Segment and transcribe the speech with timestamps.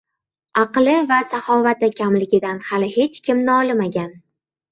[0.61, 4.13] •Aqli va saxovati kamligidan hali hech kim nolimagan.